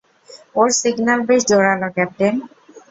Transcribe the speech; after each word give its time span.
ওর 0.55 0.69
signal 0.79 1.19
বেশ 1.29 1.41
জোরালো, 1.49 1.87
captain. 1.95 2.35